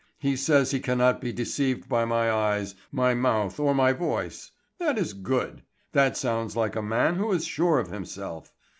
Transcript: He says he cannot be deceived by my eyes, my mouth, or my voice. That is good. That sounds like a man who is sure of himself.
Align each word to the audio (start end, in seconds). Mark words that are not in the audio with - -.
He 0.17 0.35
says 0.35 0.71
he 0.71 0.79
cannot 0.79 1.21
be 1.21 1.31
deceived 1.31 1.87
by 1.87 2.05
my 2.05 2.31
eyes, 2.31 2.73
my 2.91 3.13
mouth, 3.13 3.59
or 3.59 3.75
my 3.75 3.93
voice. 3.93 4.49
That 4.79 4.97
is 4.97 5.13
good. 5.13 5.61
That 5.91 6.17
sounds 6.17 6.55
like 6.55 6.75
a 6.75 6.81
man 6.81 7.17
who 7.17 7.31
is 7.33 7.45
sure 7.45 7.77
of 7.77 7.89
himself. 7.91 8.51